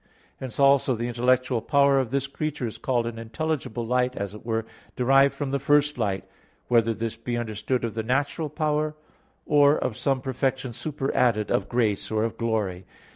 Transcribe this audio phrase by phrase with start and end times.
[0.39, 4.43] Hence also the intellectual power of the creature is called an intelligible light, as it
[4.43, 6.23] were, derived from the first light,
[6.69, 8.95] whether this be understood of the natural power,
[9.45, 12.83] or of some perfection superadded of grace or of glory.